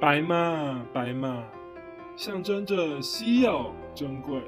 [0.00, 1.44] 白马，白马，
[2.16, 4.40] 象征着稀有珍贵，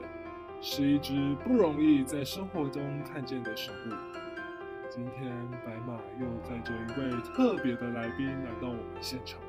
[0.60, 3.94] 是一只不容易在生活中看见的生物。
[4.90, 5.30] 今天，
[5.64, 9.40] 白马又载着一位特别的来宾来到我们现场，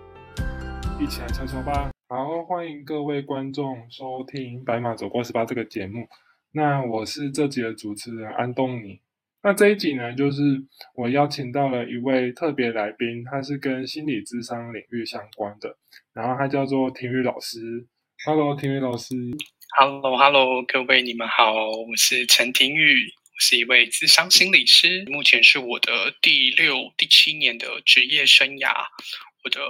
[1.00, 1.90] 一起来瞧瞧吧。
[2.08, 6.08] 好，欢迎各位观众收听《白马走过十八》这个节目。
[6.52, 9.02] 那我是这集的主持人安东尼。
[9.44, 10.42] 那这一集呢，就是
[10.96, 15.78] 我邀请到了一位特别来宾，他是跟心理智商领域相关的，
[16.14, 17.88] 然后他叫做婷宇老师。
[18.26, 19.16] Hello，婷宇老师。
[19.78, 28.74] Hello，Hello，各位你们好，我是陈婷宇，我是一位智商心理师，目前是我的第六、第七年的职业生涯。
[29.44, 29.62] 我的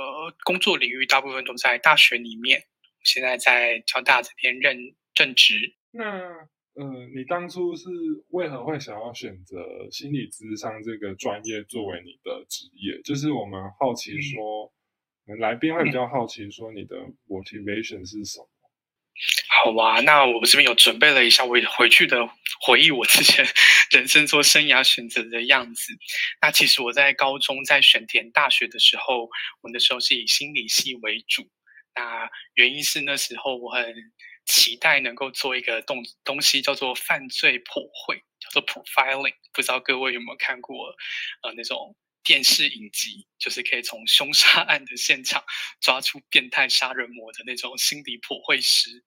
[0.43, 2.63] 工作领域大部分都在大学里面，
[3.03, 5.75] 现在在交大这边任正职。
[5.91, 6.47] 那
[6.79, 7.89] 嗯，你当初是
[8.29, 9.57] 为何会想要选择
[9.89, 13.01] 心理咨商这个专业作为你的职业？
[13.03, 14.71] 就是我们好奇说，
[15.39, 16.95] 来宾会比较好奇说你的
[17.27, 18.47] motivation 是什么？
[19.49, 22.29] 好吧，那我这边有准备了一下，我回去的
[22.61, 23.43] 回忆我之前
[23.89, 25.93] 人生做生涯选择的样子。
[26.43, 29.23] 那其实我在高中在选填大学的时候，
[29.61, 31.41] 我那时候是以心理系为主。
[31.95, 33.83] 那原因是那时候我很。
[34.47, 39.35] 期待能够做一个动东西，叫做犯罪普惠，叫做 profiling。
[39.53, 40.87] 不知道各位有没有看过，
[41.43, 45.43] 呃，那种电视影集，就是可以从凶杀案的现场
[45.81, 49.03] 抓出变态杀人魔的那种心理普惠师。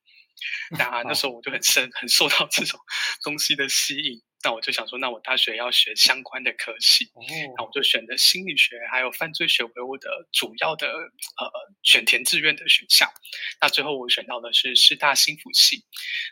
[0.79, 2.79] 那那时候我就很深，很受到这种
[3.25, 4.23] 东西的吸引。
[4.43, 7.11] 那我就想说，那我大学要学相关的科系，
[7.57, 11.51] 那我就选择心理学还有犯罪学为我的主要的呃
[11.83, 13.07] 选填志愿的选项。
[13.61, 15.85] 那最后我选到的是师大心辅系。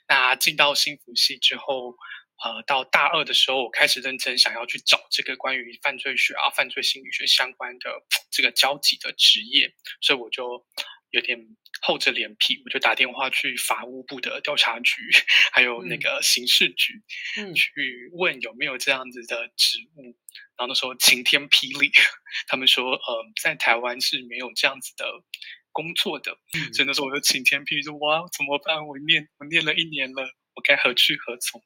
[0.09, 1.95] 那进到心辅系之后，
[2.42, 7.91] 呃，到大二的时候，我开始认真想要去找这个关于犯罪学啊、犯罪心理学相关的
[8.33, 10.65] 这个交集的职业，所以我就。
[11.11, 11.39] 有点
[11.81, 15.01] 厚着脸皮，我就打电话去法务部的调查局，
[15.53, 17.03] 还有那个刑事局，
[17.55, 20.03] 去问有没有这样子的职务。
[20.56, 21.91] 然后那时候晴天霹雳，
[22.47, 25.05] 他们说，呃，在台湾是没有这样子的
[25.72, 26.37] 工作的。
[26.75, 28.87] 所以那时候我就晴天霹雳，说哇，怎么办？
[28.87, 30.25] 我念我念了一年了，
[30.55, 31.62] 我该何去何从？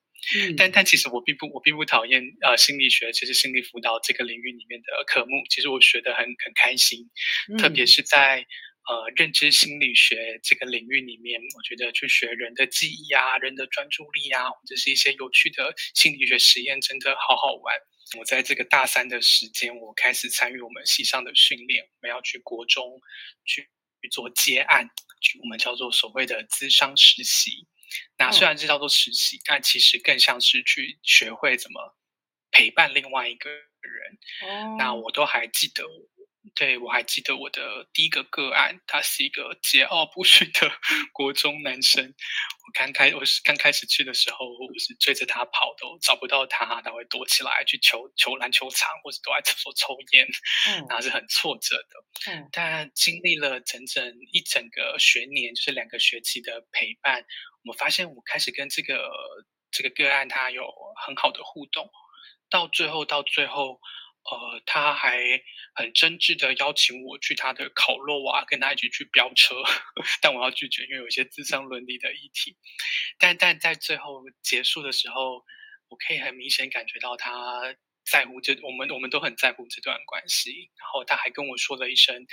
[0.56, 7.10] 但但其实我并不我并不讨厌呃心理学，其实心理辅导这个领域里面的科目，其实我学的很很开心，
[7.58, 8.46] 特别是在。
[8.88, 17.74] 呃，认知心理学这个领域里面，我觉得去学人的记忆啊、人的专注力啊，或者是一些有趣的心理学实验，真的好好玩。
[18.18, 23.00] 我在这个大三的时间，我开始参与我们系上的训练，我们要去国中
[23.44, 23.70] 去
[24.10, 24.90] 做接案，
[25.20, 27.68] 去我们叫做所谓的资商实习。
[28.18, 31.96] 那虽然这叫做实习，但其实更像是去学会怎么
[32.50, 34.76] 陪伴另外一个人。
[34.76, 35.84] 那我都还记得。
[36.54, 40.70] 对，我还记得我的第一个个案，他是一个桀骜不驯的
[41.12, 42.04] 国中男生。
[42.04, 50.26] 我刚开我是刚开始去的时候，我是追着他跑，都找不到他，他会躲起来去球球篮球场，或者躲在厕所抽烟，
[50.68, 52.32] 嗯，然后是很挫折的。
[52.32, 57.24] 嗯，但经历了整整一整个学年，就是两个学期的陪伴，
[57.64, 59.10] 我们发现我开始跟这个
[59.70, 60.70] 这个个案他有
[61.06, 61.90] 很好的互动，
[62.50, 63.80] 到最后到最后。
[64.30, 65.18] 呃，他还
[65.74, 69.56] 很真挚的邀请我去他的烤肉啊，跟他一起去飙车，
[70.22, 72.56] 但我要拒绝，因为有一些智商伦理的议题。
[73.18, 75.44] 但但在最后结束的时候，
[75.88, 77.74] 我可以很明显感觉到他
[78.04, 80.70] 在乎这，我们我们都很在乎这段关系。
[80.78, 82.24] 然后他还跟我说了一声，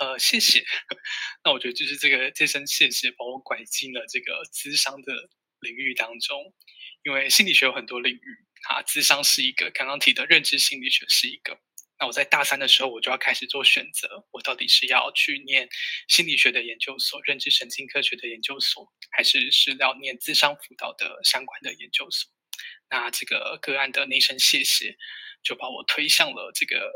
[0.00, 0.64] 呃，谢谢。
[1.44, 5.12] 那我觉得就是这个这声谢谢，把我拐进了这个智商的
[5.58, 6.54] 领域当中，
[7.02, 8.38] 因为心理学有很多领域。
[8.68, 11.58] 啊，智商是一个，刚刚提的认知心理学是一个。
[11.98, 15.68] 那我在大三的时候，我就要开始做选择，我到底是要去念
[16.08, 22.28] 心理学的研究所、认知神经科学的研究所，还是是要念智商辅导的相关的研究所？
[22.90, 24.96] 那这个个案的那声谢谢，
[25.44, 26.90] 就把我推向了这个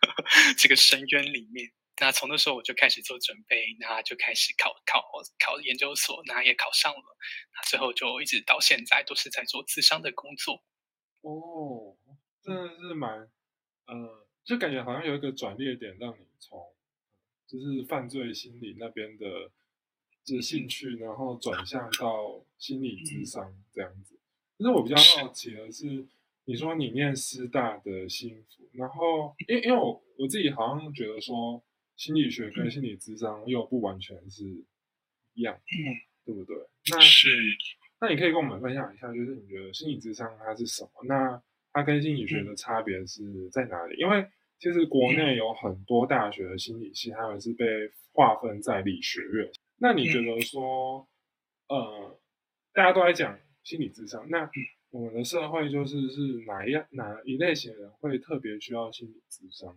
[0.56, 1.70] 这个深渊里面。
[1.98, 5.02] 那从那时候我就开始做准备，那就开始考考
[5.38, 7.16] 考研究所，那也考上了。
[7.54, 10.62] 那最后就一直到现在都是在做智商的工作。
[11.28, 11.96] 哦，
[12.40, 13.28] 真的是蛮，
[13.86, 16.72] 呃，就感觉好像有一个转捩点，让你从
[17.48, 19.50] 就是犯罪心理那边的
[20.22, 24.16] 就是兴趣，然后转向到心理智商这样子。
[24.56, 26.06] 其实我比较好奇的是，
[26.44, 31.60] 你说你念师大的幸福，然后因因为我我自己好像觉得说
[31.96, 34.44] 心理学跟心理智商又不完全是
[35.34, 35.60] 一样，
[36.24, 36.56] 对不对？
[36.92, 37.28] 那是。
[38.00, 40.90] 那你可以跟我们分享一下，就是你觉得心理智商它是什么？
[41.04, 43.96] 那它跟心理学的差别是在哪里？
[43.98, 44.26] 因为
[44.58, 47.64] 其实国内有很多大学的心理系，他们是被
[48.12, 49.50] 划分在理学院。
[49.78, 51.06] 那你觉得说，
[51.68, 52.18] 呃，
[52.72, 54.50] 大家都在讲心理智商，那
[54.90, 59.76] 我们的社会就是是哪一样哪一类型的人会特别需要心理智商？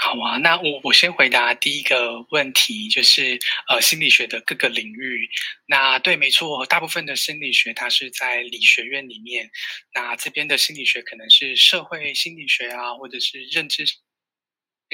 [0.00, 3.36] 好啊，那我我先回答第一个问题，就是
[3.68, 5.28] 呃心理学的各个领域。
[5.66, 9.50] 那对，没错，大部分的心理学它是在理学院里面。
[9.92, 13.98] 那这边的心理学可能是社会心理学啊，或者是认知心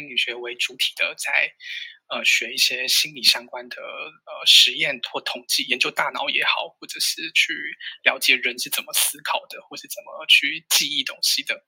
[0.09, 1.53] 理学为主体的，在
[2.09, 7.53] 呃学一些心理相关的呃实验或统计，研究大脑也好，或者是去
[8.05, 11.62] 了解人是怎么思考的，或是怎么去记忆东西的。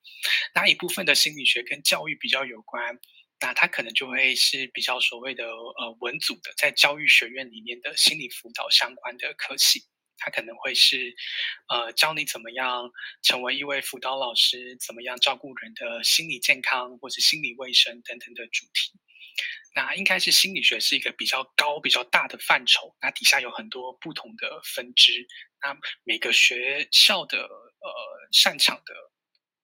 [0.55, 2.99] 那一部分的心理学跟教育比较有关。
[3.39, 9.85] 那他可能就会是比较所谓的呃文组的，在教育学院里面的心理辅导相关的科系，
[10.17, 11.15] 他可能会是
[11.69, 12.91] 呃教你怎么样
[13.23, 18.93] 成为一位辅导老师，怎么样照顾人的心理健康或者心理卫生等等的主题。
[19.75, 25.27] 那应该是心理学是一个比较高、比较大的范畴，那底下有很多不同的分支，
[25.63, 28.95] 那每个学校的呃擅长的。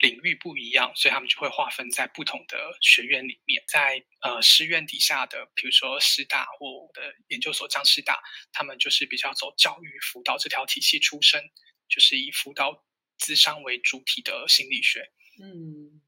[0.03, 3.63] 领域不一样，所以他们就会划分在不同的学院里面。
[3.69, 8.21] 在呃师院底下的，比如说师大或我的研究所，张师大，
[8.53, 11.41] 他们就是比较走教育辅导这条体系出身，
[11.89, 12.85] 就是以辅导
[13.17, 15.09] 智商为主体的心理学。
[15.41, 16.03] 嗯，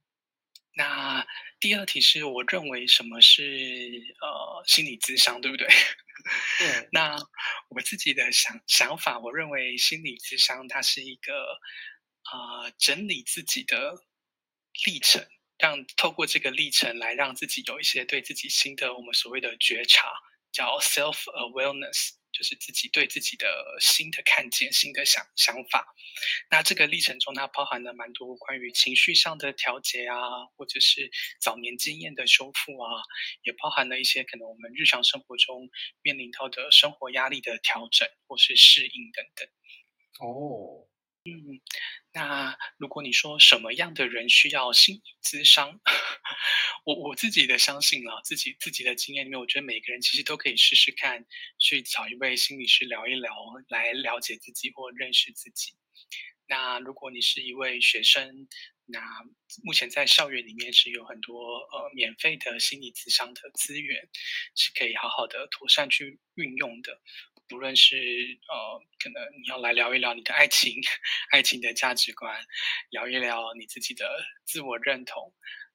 [0.74, 1.24] 那
[1.60, 5.68] 第二题是我认为什么是呃心理智商，对不对？
[6.58, 6.88] 对。
[6.90, 7.16] 那
[7.68, 11.60] 我自己的想想法，我认为心理智商它是一个。
[12.24, 13.94] 啊，整理自己的
[14.86, 15.26] 历程，
[15.58, 20.10] 让透过这个历程来让自己有一些对自己新的我们所谓的觉察，
[20.50, 25.94] 叫 self awareness，就是自己对自己的新的看见、新的想想法。
[26.50, 31.10] 那这个历程中，它包含了蛮多关于情绪上的调节啊，或者是
[31.40, 33.02] 早年经验的修复啊，
[33.42, 35.68] 也包含了一些可能我们日常生活中
[36.02, 39.48] 面临到的生活压力的调整或是适应等等。
[40.20, 40.88] 哦。
[41.26, 41.58] 嗯，
[42.12, 45.80] 那如果你说什么样的人需要心理咨商，
[46.84, 51.24] 我我自己的相信啊，自己自己的经验里面，我觉得每个人其实都可以试试看，
[51.58, 53.32] 去找一位心理师聊一聊，
[53.68, 55.72] 来了解自己或认识自己。
[56.46, 58.46] 那如果你是一位学生，
[58.84, 59.00] 那
[59.62, 64.10] 目前在校园里面是有很多呃免费的心理咨商的资源，
[64.54, 67.00] 是可以好好的妥善去运用的。
[67.46, 67.96] 不论是
[68.48, 70.74] 呃，可能你要来聊一聊你的爱情、
[71.30, 72.42] 爱情的价值观，
[72.90, 74.08] 聊一聊你自己的
[74.44, 75.30] 自我认同，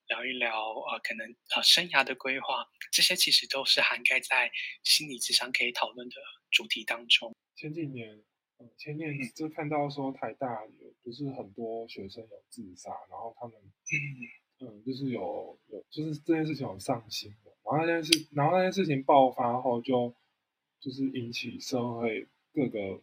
[0.08, 4.50] 聊一聊呃，可能呃生涯的规划，这些其实都是涵盖在
[4.82, 6.16] 心理智商可以讨论的
[6.50, 7.32] 主题当中。
[7.54, 8.20] 前几年，
[8.58, 13.54] 嗯，前年就看到说台大有不是很多学生有自杀，然后他们
[14.58, 20.12] 嗯，就是有有就是这件事情有上新闻，然后那件事，然后那件事情爆发后就。
[20.80, 22.98] 就是引起社会各个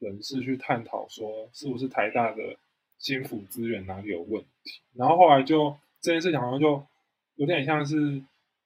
[0.00, 2.56] 人士去探讨，说是不是台大的
[2.98, 4.80] 心辅资源哪里有问题？
[4.94, 6.84] 然后后来就这件事情好像就
[7.36, 7.96] 有点像是，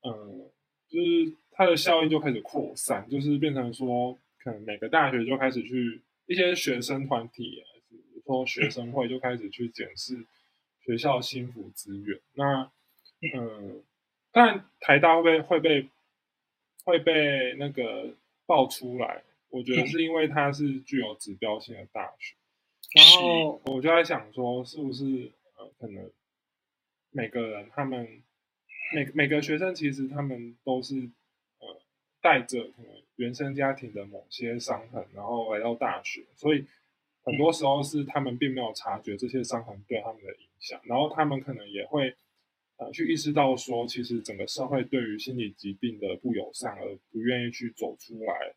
[0.00, 0.50] 嗯，
[0.88, 10.24] 就是它的效应就开始扩散，就是变成说，可能每个大学就开始去一些学生团体，比如说学生会就开始去检视
[10.82, 12.18] 学校心辅资源。
[12.32, 12.70] 那，
[13.34, 13.82] 嗯，
[14.32, 15.88] 但台大会被会被
[16.84, 18.14] 会被那个。
[18.46, 22.34] 爆出来，我觉得是因为它是具有指标性的大学，
[22.94, 26.10] 然后我就在想说，是不是呃，可能
[27.10, 28.22] 每个人他们
[28.94, 30.94] 每每个学生其实他们都是
[31.58, 31.80] 呃
[32.20, 36.64] 带着可能原生家庭的某些伤痕，然后来到大学，所以
[37.22, 42.14] 很多时候是他们并没有察觉这些伤痕对他们的影响，然后他们可能也会
[42.76, 48.54] 呃去意识到说，其实整个社会对于心理疾病的不友善，而不愿意去走出来。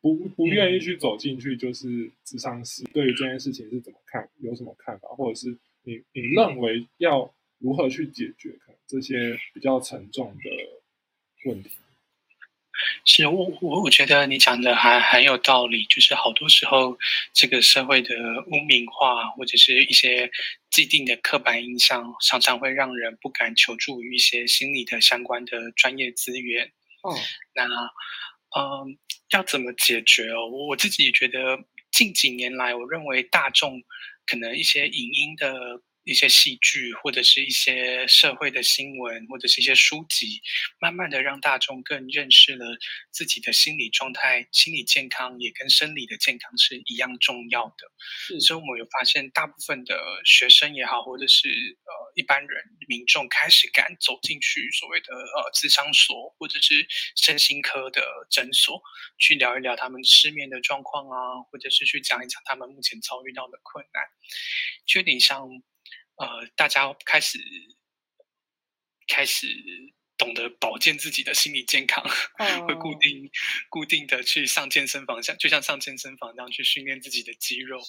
[0.00, 11.70] 不不愿意去走进去，就是智商师对于这件事情是怎么看，有什么看法，或者是你你认为要如何去解决可能这些比较沉重的问题？
[13.04, 16.98] 是我我我觉得你讲的还很有道理，就是好多时候
[17.32, 18.14] 这个社会的
[18.46, 20.30] 污名化或者是一些
[20.70, 26.72] 既定的刻板印象，常常会让人不敢求助于一些心理的相关的专业资源。
[27.02, 27.14] 哦，
[27.54, 27.64] 那。
[28.54, 28.98] 嗯，
[29.30, 30.46] 要怎么解决哦？
[30.46, 31.58] 我自己觉得
[31.90, 33.82] 近几年来，我认为大众
[34.26, 40.40] 可能一些影音的一些戏剧，或者是一些社会的新闻，或者是一些书籍，
[40.80, 42.76] 慢慢的让大众更认识了
[43.10, 48.40] 自己的心理状态，心理健康也跟生理的健康是一样重要的。
[48.40, 58.82] 所以，我们有发现，大部分的学生也好，或者是呃一般人民众，开始敢走进去所谓的呃智商所，或者是身心科的诊所，
[59.18, 64.02] 去聊一聊他们失眠的状况啊，或者是去讲一讲他们目前遭遇到的困难，
[64.84, 65.48] 就有点像。
[66.16, 67.38] 呃，大家开始
[69.08, 69.46] 开始
[70.16, 72.04] 懂得保健自己的心理健康，
[72.68, 73.28] 会固定
[73.68, 77.80] 固定的去上健身房，像就像上健身房那样去训练自己的肌肉。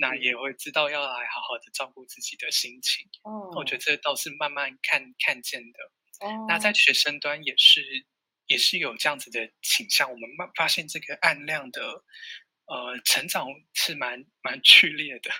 [0.00, 3.08] 那也会知道要来好好的照顾自己的心情。
[3.22, 6.26] 哦，我觉得这倒是慢慢看看见的。
[6.26, 8.06] 哦，那在学生端也是
[8.46, 10.10] 也是有这样子的倾向。
[10.10, 12.02] 我们慢发现这个暗量的。
[12.66, 15.30] 呃，成长是蛮蛮剧烈的，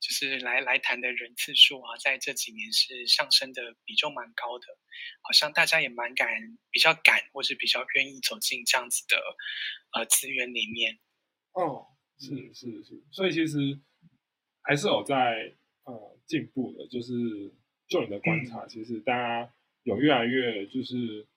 [0.00, 4.66] 就是来来谈的人次数啊，在这几年是上升的比重蛮高的，
[5.22, 6.28] 好像大家也蛮敢，
[6.72, 9.22] 比较敢，或是比较愿意走进这样子的
[9.92, 10.98] 呃资源里面。
[11.52, 11.86] 哦，
[12.18, 13.80] 是是是，所以其实
[14.62, 15.54] 还是有在
[15.84, 17.12] 呃进步的，就是
[17.86, 19.54] 就你的观察，其实大家
[19.84, 21.28] 有越来越就是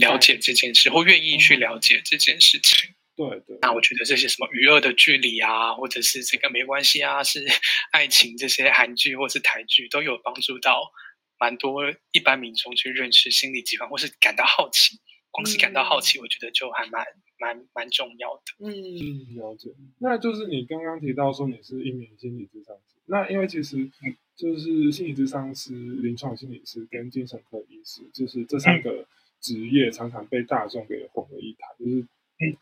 [0.00, 2.93] 了解这件事，或愿意去了解这件事情。
[3.16, 7.44] 对对，那我觉得这些什么娱乐的距离啊，或者是这个没关系啊，是
[7.92, 10.90] 爱情这些韩剧或是台剧都有帮助到
[11.38, 14.98] 蛮多一般民众去认识心理疾患，或是感到好奇。
[15.30, 17.04] 光是感到好奇，我觉得就还蛮
[17.40, 18.42] 蛮蛮重要的。
[18.60, 19.68] 嗯，了解。
[19.98, 23.90] 那就是你刚刚提到说你是一名心理咨商师，那因为其实
[24.36, 29.08] 就是心理咨商师、临床心理师跟精神科医师，就是这三个
[29.40, 31.96] 职业常常被大众给混为一谈，就是
[32.38, 32.56] 嗯。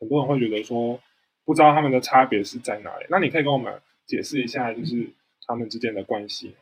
[0.00, 1.00] 很多人会觉得说，
[1.44, 3.06] 不知道他们的差别是在哪里。
[3.10, 5.08] 那你可以跟我们解释一下，就是
[5.46, 6.54] 他们之间的关系。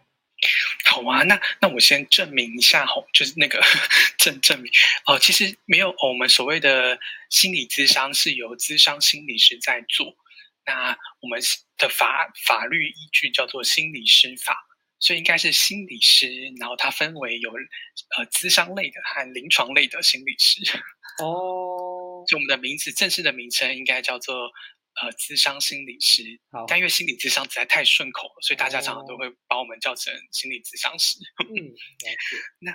[0.84, 3.60] 好啊，那那我先证明一下吼，就是那个
[4.18, 4.70] 证证明
[5.06, 6.98] 哦，其实没有我们所谓的
[7.30, 10.14] 心理咨商是由咨商心理师在做。
[10.64, 11.40] 那我们
[11.78, 14.56] 的法法律依据叫做心理师法，
[14.98, 16.28] 所以应该是心理师，
[16.58, 17.50] 然后它分为有
[18.16, 20.60] 呃咨商类的和临床类的心理师。
[21.22, 21.85] 哦。
[22.26, 24.50] 就我们的名字，正式的名称应该叫做
[25.02, 26.22] 呃，智商心理师。
[26.66, 31.18] 但因为心理智商实在太顺口了，所以大家常常都会把我们叫成心理咨商师。
[31.38, 31.74] 嗯，
[32.60, 32.72] 那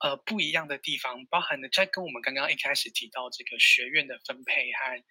[0.00, 5.02] 呃，不一样的地方，包含了在跟我们刚刚一开始提到这个学院的分配和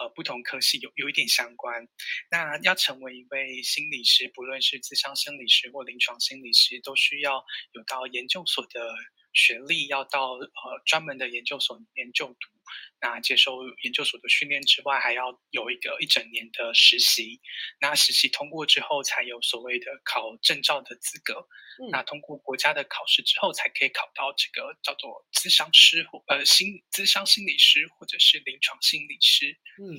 [0.00, 1.88] 呃不同科系有有一点相关。
[2.30, 8.94] 那要成为一位心理师，不论是智商心理师或临床心理师，都需要有到研究所的
[9.34, 10.48] 学历，要到呃
[10.86, 12.54] 专门的研究所里面就读。
[13.00, 17.42] 那接受研究所的训练之外，还要有一个一整年的实习。
[17.78, 21.46] 那实习通过之后，才有所谓的考证照的资格。
[21.90, 29.58] 那通过国家的考试之后，才可以考到这个叫做咨商师或呃心咨商心理师或者是临床心理师。
[29.78, 29.98] 嗯，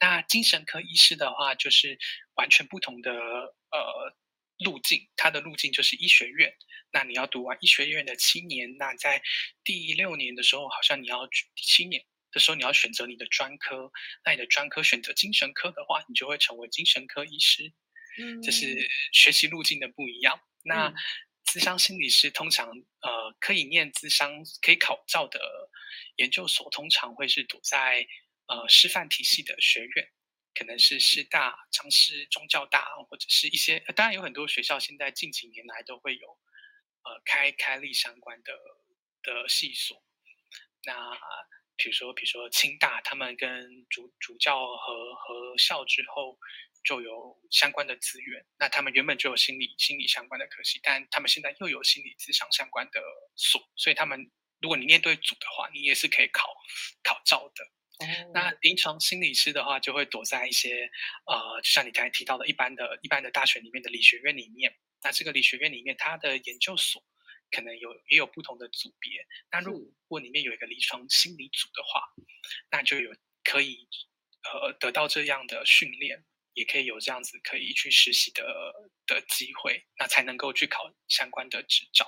[0.00, 1.96] 那精神科医师的话，就是
[2.34, 4.16] 完全不同的呃
[4.64, 5.08] 路径。
[5.16, 6.54] 它的路径就是医学院。
[6.92, 9.22] 那你要读完医学院的七年，那在
[9.64, 12.04] 第六年的时候，好像你要第七年。
[12.32, 13.90] 的时候，你要选择你的专科。
[14.24, 17.72] 那你的专科选择精神科的话，你就会成为精神科医师。
[18.18, 20.40] 嗯，这是学习路径的不一样。
[20.62, 20.94] 那
[21.44, 22.68] 咨商心理师通常
[23.00, 25.40] 呃可以念咨商可以考照的
[26.18, 28.06] 研究所，通常会是躲在
[28.46, 30.08] 呃师范体系的学院，
[30.54, 36.28] 可能是师大、长师、中教大，或者是一些当然有很多学校现在近几年来都会有
[37.02, 38.52] 呃开开立相关的
[39.22, 40.02] 的系所。
[40.84, 41.16] 那
[41.76, 46.38] 比如说，比如说清大，他们跟主主教和和校之后
[46.84, 48.44] 就有相关的资源。
[48.58, 53.00] 那他们原本就有心理心理相关的科系，但他们现在又有心理智商相关的
[53.34, 54.30] 所，所以他们
[54.60, 56.54] 如果你念对组的话，你也是可以考
[57.02, 57.64] 考照的。
[58.32, 60.90] 那临床心理师的话，就会躲在一些
[61.26, 64.74] 呃，就像你刚才提到的一般的一般的大学里面的理学院里面。
[65.02, 67.02] 那这个理学院里面，它的研究所。
[67.52, 72.00] 可能有也有不同的组别，那如果里面有一个临床心理组的话，
[72.70, 73.10] 那就有
[73.42, 73.88] 可以
[74.44, 78.44] 呃得到这样的训练，也可以有这样子可以去实习的
[79.04, 82.06] 的机会，那才能够去考相关的执照。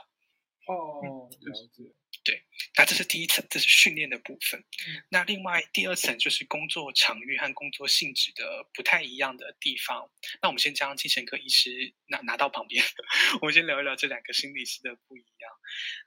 [0.68, 1.92] 哦，了解。
[2.24, 2.44] 对，
[2.76, 4.64] 那这是第一层，这是训练的部分。
[5.08, 10.08] 那另外第二层就是工作场域和工作性质的不太一样的地方。
[10.40, 12.84] 那我们先将精神科医师拿拿到旁边，
[13.42, 15.50] 我们先聊一聊这两个心理师的不一样。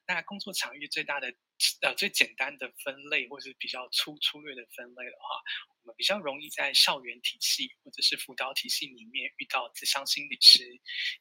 [0.08, 1.34] 那工作场域最大的
[1.82, 5.42] 呃最简单的分类，或是比较粗粗略的分类的话，
[5.84, 10.64] 我们比较容易在校园体系或者是辅导体系里面遇到自商心理师。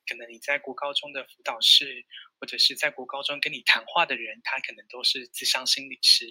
[0.07, 2.07] 可能你在国高中的辅导室，
[2.45, 6.27] 或者是在国高中跟你谈话的人，他可能都是自商心理师。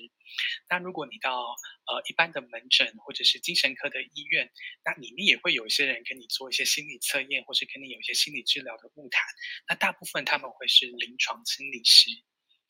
[0.69, 1.55] 那如果你到
[1.87, 4.51] 呃一般的门诊或者是精神科的医院，
[4.85, 9.25] 那里面也会有一些人跟你做一些心理测验，或是跟你有一些心理治疗的物谈。
[9.67, 12.11] 那大部分他们会是临床心理师。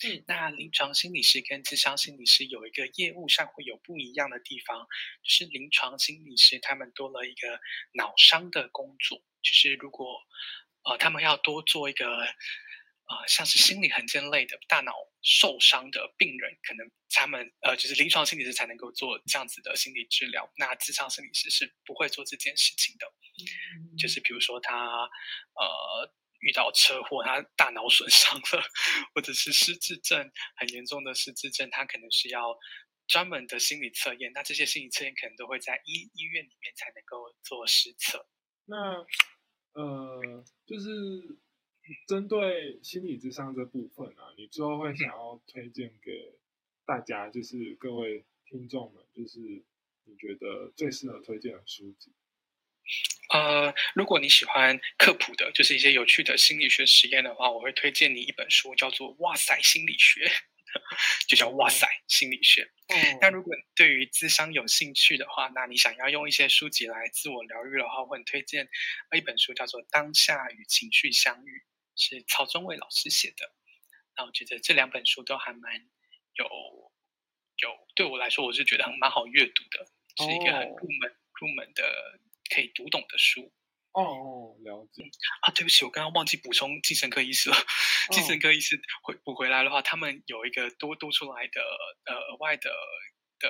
[0.06, 4.88] 嗯，那临床心理师跟智商心理师有一个业务上会有不一样的地方，
[5.22, 7.60] 就是临床心理师他们多了一个
[7.96, 10.22] 脑伤的工作，就是如果
[10.84, 12.08] 呃他们要多做一个。
[13.05, 20.50] 啊，像是心理很健类的大脑受伤的病人，可能他们呃，就是临床心理师才能够做这样子的心理治疗。
[20.55, 23.05] 那智商心理师是不会做这件事情的。
[23.98, 28.63] 就是比如说他呃遇到车祸，他大脑损伤了，
[29.13, 32.57] 或者是失智症很严重的失智症，他可能是要
[33.07, 34.31] 专门的心理测验。
[34.33, 38.25] 那这些心理测验可能都会在医医院里面才能够做实测。
[38.63, 39.05] 那
[39.74, 41.43] 呃，就是。
[42.08, 46.34] 针对心理智商这部分啊，你最后会想要推荐给
[46.86, 49.40] 大家，就是各位听众们，就是
[50.06, 52.12] 你觉得最适合推荐的书籍。
[53.34, 60.25] 呃，如果你喜欢科普的，就是一些有趣的心理学实验的话，我会推荐你一本书，叫做《哇塞心理学》，
[61.28, 62.70] 就叫《哇塞心理学》。
[63.22, 68.70] 那如果对于智商有兴趣的话，那你想要用一些书籍来自我疗愈的话，我很推荐
[69.16, 71.58] 一本书，叫做《当下与情绪相遇》。
[71.96, 73.52] 是曹宗伟老师写的，
[74.18, 75.74] 那我觉得这两本书都还蛮
[76.36, 76.46] 有
[77.58, 79.86] 有对我来说，我是觉得很蛮好阅读的，
[80.18, 82.20] 是一个很入门入门的
[82.54, 83.52] 可以读懂的书。
[83.94, 85.04] 哦，了解。
[85.42, 87.56] 啊，对不起，我刚刚忘记补充精神科医师了。
[88.10, 91.62] 精神科医师回补回来的话，他们有一个多多出来的
[92.06, 92.72] 呃额外的
[93.38, 93.50] 的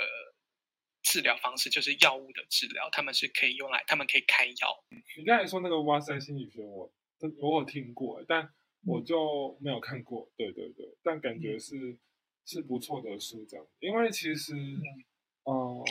[1.02, 4.84] 治疗方式，就是药物的治疗，他们是可以用来，他们可以开药。
[5.18, 6.94] 你刚才说那个哇塞心理学，我。
[7.40, 8.50] 我有听过，但
[8.86, 10.30] 我就没有看过。
[10.36, 11.98] 对对对，但感觉是
[12.46, 13.66] 是不错的书，这样。
[13.80, 14.54] 因为其实，
[15.44, 15.86] 呃，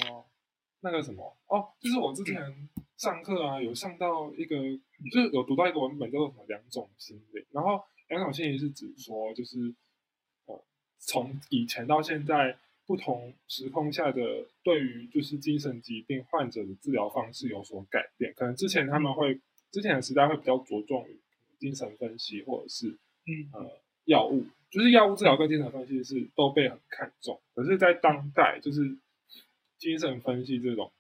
[0.80, 7.46] 那个什么哦，就是我之前上课啊，有上到一个，就是有读到一个文本叫做什么两种心理。
[7.50, 9.74] 然后两种心理是指说，就是
[10.46, 10.64] 呃，
[10.98, 14.20] 从以前到现在不同时空下的
[14.62, 18.34] 对于就是精神疾病患者的治疗方式有所改变。
[18.34, 19.40] 可能之前他们会。
[19.72, 21.18] 之前的时代会比较着重于
[21.58, 22.88] 精神分析，或者是
[23.24, 27.40] 嗯呃药物，就是药物治疗跟精神分析是都被很看重。
[27.54, 28.96] 可是，在当代，就是
[29.78, 30.92] 精神分析这种，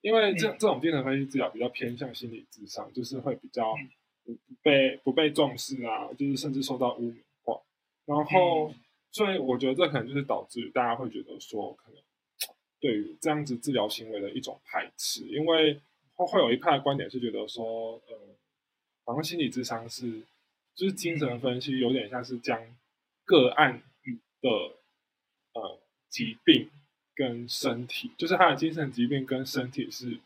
[0.00, 3.76] 因为这这种精神分析治疗比较偏向心理智商，就是会比较
[4.24, 7.60] 不被不被重视啊，就是甚至受到污名化。
[8.06, 8.74] 然后，
[9.12, 12.02] 所以我觉得这可能就是导致大家会觉得说，可能
[12.80, 15.80] 对于这样子治疗行为的一种排斥，因为。
[16.26, 18.16] 会有一派的观点是觉得说，呃，
[19.04, 20.20] 好像心理智商是，
[20.74, 22.60] 就是精神分析有点像是将
[23.24, 23.82] 个案
[24.40, 24.48] 的
[25.54, 26.70] 呃疾病
[27.14, 30.18] 跟身体，就是他的精神疾病跟身体是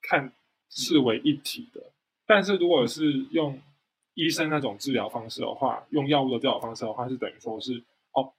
[0.00, 0.32] 看
[0.68, 1.82] 视为一体的。
[2.26, 3.60] 但是如果是用
[4.14, 8.32] 医生那种治疗方式的话，用药物的治疗方式的话，是等于说是哦，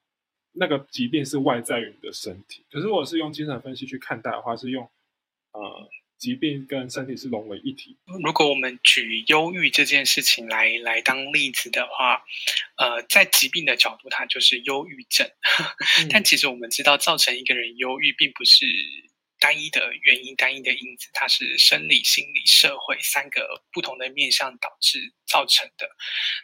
[0.52, 2.66] 那个疾病是外在于你的身体。
[2.72, 4.90] 可是如果是用精神分析去看待的话，是用
[5.52, 5.90] 呃。
[6.18, 7.98] 疾病跟身体是融为一体。
[8.24, 12.24] 如果我们举忧郁这件事情来来当例子的话，
[12.78, 15.30] 呃，在疾病的角度，它就是忧郁症。
[16.10, 18.66] 但其实我们知道，造成一个人忧郁，并不是。
[19.44, 25.90] 单一的原因，单一的因子，它是生理、心理、社会三个不同的面向导致造成的。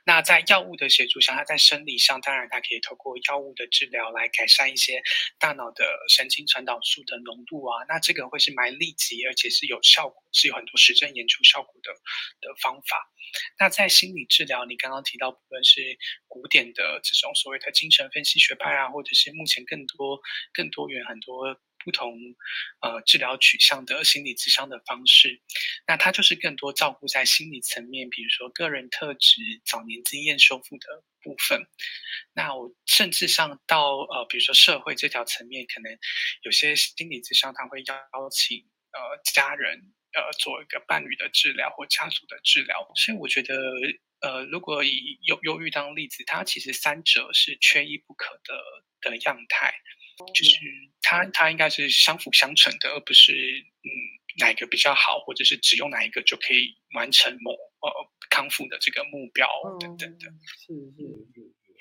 [0.05, 5.01] 那在药物的协助下，它在生理上，当然它可以透过药物的治疗来改善一些
[5.39, 7.85] 大脑的神经传导素的浓度啊。
[7.87, 11.93] 那这个会是蛮立即，而且是有效果，是有很多实证研究效果的
[12.41, 13.09] 的方法。
[13.57, 20.19] 那在心理治疗，你刚刚提到，不论是古典的这种所谓的精神分析学派啊，或者是目前更多、
[20.51, 21.57] 更多元很多。
[21.83, 22.17] 不同
[22.81, 25.41] 呃治疗取向的心理咨商的方式，
[25.87, 31.65] 那它就是更多照顾在心理层面，比如说个人特质、早年经验修复的部分。
[32.33, 35.97] 那我甚至上到呃，比如说社会这条层面，可能
[36.43, 42.91] 有些心理咨商他会邀请呃家人呃做一个伴侣的治疗或家族的治疗。
[42.95, 43.55] 所以我觉得
[44.21, 48.53] 呃，如果以忧忧郁当例子，它其实三者是缺一不可的
[49.01, 49.73] 的样态。
[50.33, 50.59] 就是
[51.01, 53.89] 它，它应该是相辅相成的，而不是嗯
[54.39, 57.89] 哪一个比较好，或者是只用哪一个就可以完成某呃
[58.29, 59.47] 康复的这个目标
[59.79, 60.31] 等等的。
[60.45, 61.03] 是是
[61.33, 61.73] 是是，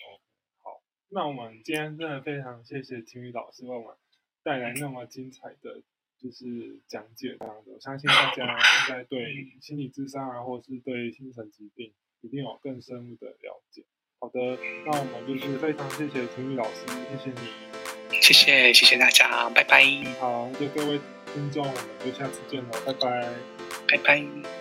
[0.63, 0.83] 好。
[1.11, 3.97] 那我们今天真的非常谢谢婷宇老师为我们
[4.43, 5.83] 带来那么精彩的
[6.21, 13.85] 就是讲解，这样子，我相信大家应该 对心理智商啊，或是对精神疾病一定有更深入的了解。
[14.21, 14.41] 好的，
[14.85, 17.78] 那我们就是非常谢谢婷宇老师，谢谢你，
[18.21, 19.83] 谢谢谢谢大家，拜拜，
[20.21, 21.01] 好，就各位
[21.33, 23.29] 听众，我们就下次见了，拜拜，
[23.89, 24.58] 拜拜。